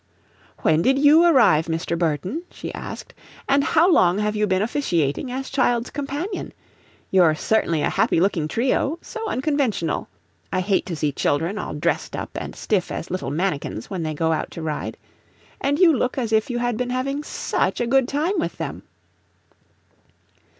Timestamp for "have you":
4.17-4.47